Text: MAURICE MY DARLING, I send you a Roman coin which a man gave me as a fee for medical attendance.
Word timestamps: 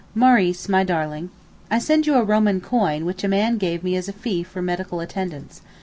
MAURICE 0.15 0.67
MY 0.67 0.83
DARLING, 0.83 1.29
I 1.69 1.77
send 1.77 2.07
you 2.07 2.15
a 2.15 2.23
Roman 2.23 2.59
coin 2.59 3.05
which 3.05 3.23
a 3.23 3.27
man 3.27 3.59
gave 3.59 3.83
me 3.83 3.95
as 3.95 4.09
a 4.09 4.13
fee 4.13 4.41
for 4.41 4.59
medical 4.59 4.99
attendance. 4.99 5.61